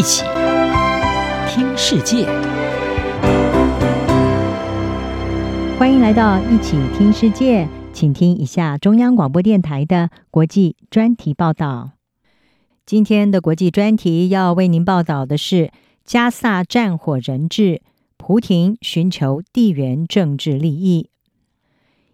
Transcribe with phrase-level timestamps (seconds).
[0.00, 0.24] 一起
[1.46, 2.24] 听世界，
[5.78, 11.90] 欢迎来到一起听世界，请听一下中央广播电台的国际专题报道。
[12.86, 15.70] 今天的国际专题要为您报道的是
[16.02, 17.82] 加萨战火人质，
[18.16, 21.10] 蒲亭寻求地缘政治利益。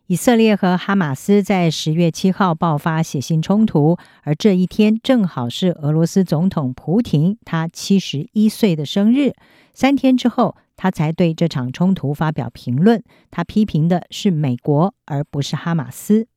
[0.09, 9.33] 以色列和哈马斯在十月七号爆发血腥冲突，而这一天正好是俄罗斯总统普廷他七十一岁的生日。
[9.75, 13.03] 三天之后，他才对这场冲突发表评论。
[13.33, 16.29] 他批评的是美国，而不是哈马斯。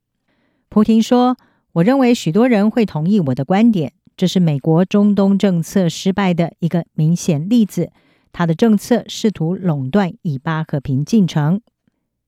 [0.68, 1.38] 普廷说
[1.74, 7.92] ：“我认为许多人会同意我的观点，这是美国中东政策失败的一个明显例子。
[8.32, 11.62] 他的政策试图垄断以巴和平进程。”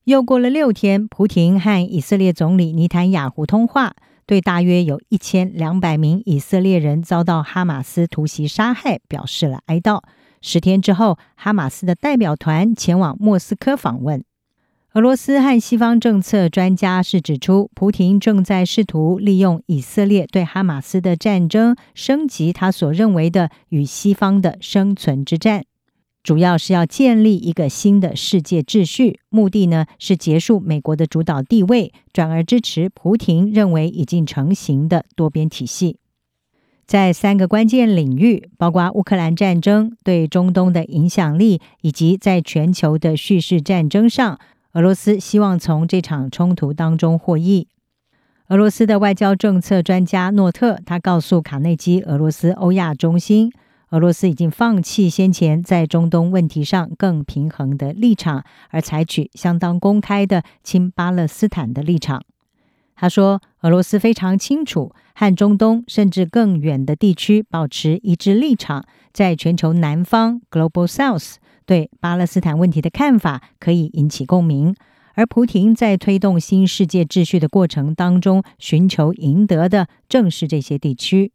[0.04, 3.94] 又过了六天，蒲亭和以色列总理尼坦雅胡通话，
[4.26, 10.02] 对大约有一千两百名以色列人遭到哈马斯突袭杀害表示了哀悼。
[10.40, 14.24] 十天之后，哈马斯的代表团前往莫斯科访问。
[14.94, 25.64] 俄罗斯和西方政策专家是指出，蒲亭正在试图利用以色列对哈马斯的战争，升级他所认为的与西方的生存之战。
[26.22, 35.98] 主要是要建立一个新的世界秩序，目的呢是结束美国的主导地位，转而支持蒲亭认为已经成型的多边体系。
[36.86, 44.38] 在三个关键领域，包括乌克兰战争对中东的影响力，以及在全球的叙事战争上，
[44.74, 47.66] 俄罗斯希望从这场冲突当中获益。
[48.48, 53.50] 俄罗斯的外交政策专家诺特，他告诉卡内基俄罗斯欧亚中心。
[53.92, 62.24] 俄罗斯已经放弃先前在中东问题上更平衡的立场，而采取相当公开的亲巴勒斯坦的立场。
[62.96, 71.34] 他说：“俄罗斯非常清楚，和中东甚至更远的地区保持一致立场，在全球南方 （Global South）
[71.66, 74.74] 对巴勒斯坦问题的看法可以引起共鸣。
[75.14, 81.32] 而普廷在推动新世界秩序的过程当中，寻求赢得的正是这些地区。”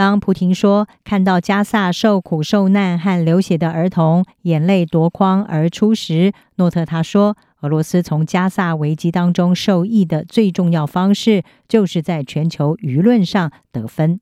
[0.00, 14.18] 当蒲亭说看到加萨受苦受难和流血的儿童眼泪夺眶而出时，诺特他说，俄罗斯从加萨危机当中受益的最重要方式，就是在全球舆论上得分。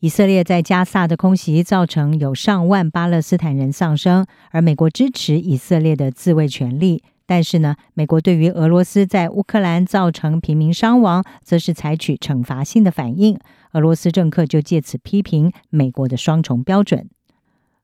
[0.00, 7.04] 以色列在加萨的空袭造成有上万巴勒斯坦人丧生，而美国支持以色列的自卫权利。
[7.32, 13.38] 但是呢，美国对于俄罗斯在乌克兰造成平民伤亡，则是采取惩罚性的反应。
[13.72, 17.08] 俄罗斯政客就借此批评美国的双重标准。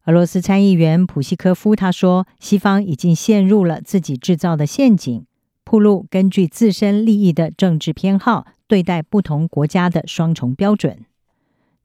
[0.05, 5.25] 俄罗斯参议员普希科夫他说：“西方已经陷入了自己制造的陷阱，
[5.65, 11.07] 铺路根据自身利益的政治偏好对待不同国家的双重标准。”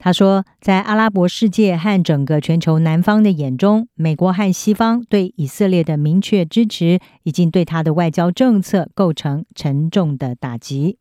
[0.05, 10.97] 他说，在阿拉伯世界和整个全球南方的眼中，美国和西方对以色列的明确支持，已经对他的外交政策构成沉重的打击。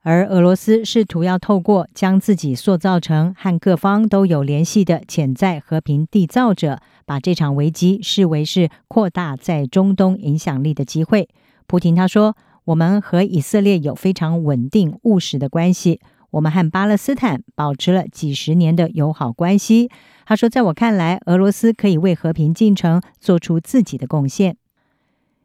[0.00, 11.28] 而俄罗斯试图要透过将自己塑造成和各方都有联系的潜在和平缔造者，把这场危机视为是扩大在中东影响力的机会。
[11.66, 16.00] 蒲亭他说：“我们和以色列有非常稳定务实的关系。”
[16.32, 19.90] 我们和巴勒斯坦保持了几十年的友好关系。
[20.24, 24.56] 他说，在我看来，俄罗斯可以为和平进程做出自己的贡献。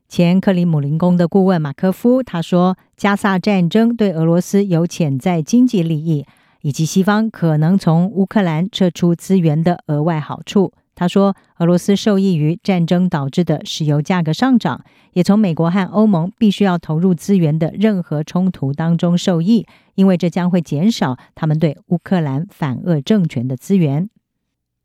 [0.08, 6.25] 前克里姆林宫的顾问马科夫他说，加萨战争对俄罗斯有潜在经济利益，
[6.62, 10.72] 以及西方可能从乌克兰撤出资源的额外好处。
[11.00, 24.09] 他说，俄罗斯受益于战争导致的石油价格上涨，也从美国和欧盟必须要投入资源的任何冲突当中受益，因为这将会减少他们对乌克兰反俄政权的资源。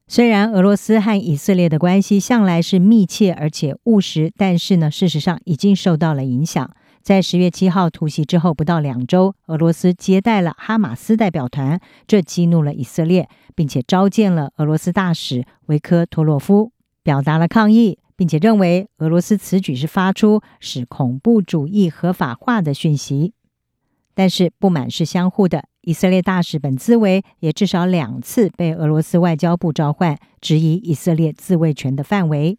[0.07, 6.71] 虽然俄罗斯和以色列的关系向来是密切而且务实，但是呢，事实上已经受到了影响。
[7.03, 16.71] 在十月七号突袭之后不到两周，俄罗斯接待了哈马斯代表团，这激怒了以色列，并且召见了俄罗斯大使维科托洛夫，
[17.03, 23.35] 表达了抗议，并且认为俄罗斯此举是发出使恐怖主义合法化的讯息。
[24.15, 32.59] 但是不满是相互的，以色列大使本兹维也至少两次被俄罗斯外交部召唤，质疑以色列自卫权的范围。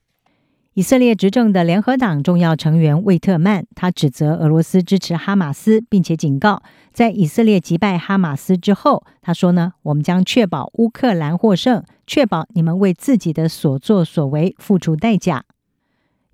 [0.75, 15.43] 以色列执政的联合党重要成员魏特曼，他指责俄罗斯支持哈马斯，并且警告，在以色列击败哈马斯之后，他说呢，我们将确保乌克兰获胜，确保你们为自己的所作所为付出代价。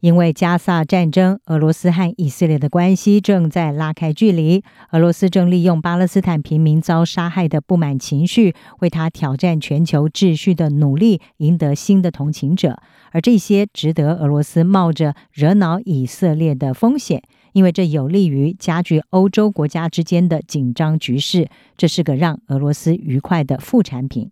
[0.02, 4.64] 因为加萨战争，俄罗斯和以色列的关系正在拉开距离。
[4.92, 12.82] 俄罗斯正利用巴勒斯坦平民遭杀害的不满情绪，为他挑战全球秩序的努力赢得新的同情者。
[13.12, 17.22] 而这些值得俄罗斯冒着惹恼以色列的风险，
[17.54, 21.50] 因为这有利于加剧欧洲国家之间的紧张局势。
[21.76, 24.32] 这是个让俄罗斯愉快的副产品。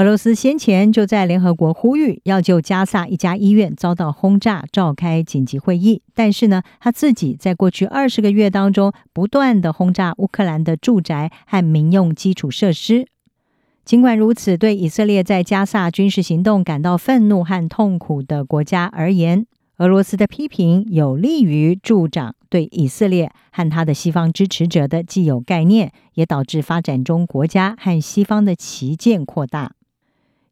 [0.00, 13.08] 俄罗斯先前就在联合国呼吁要就加萨一家医院遭到轰炸召开紧急会议，但是呢，他自己在过去二十个月当中不断的轰炸乌克兰的住宅和民用基础设施。
[13.84, 19.44] 尽管如此，对以色列在加萨军事行动感到愤怒和痛苦的国家而言，
[19.76, 29.72] 俄罗斯的批评有利于助长对以色列和他的西方支持者的既有概念，也导致发展中国家和西方的旗舰扩大。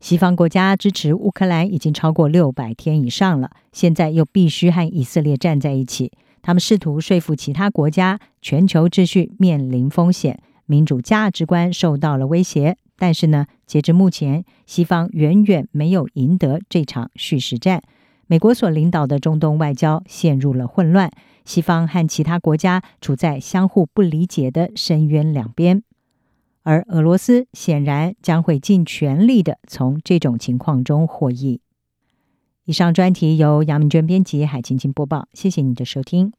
[0.00, 6.12] 西方国家支持乌克兰已经超过六百天以上了，现在又必须和以色列站在一起。
[6.41, 12.77] 他们试图说服其他国家，全球秩序面临风险，民主价值观受到了威胁。
[12.97, 17.83] 但是呢，截至目前，西方远远没有赢得这场叙事战。
[18.29, 21.11] 美国所领导的中东外交陷入了混乱，
[21.45, 25.83] 西方和其他国家处在相互不理解的深渊两边。
[26.69, 31.62] 而俄罗斯显然将会尽全力的从这种情况中获益。
[32.67, 35.29] 以上专题由杨明娟编辑，海青青播报。
[35.32, 36.31] 谢谢你的收听。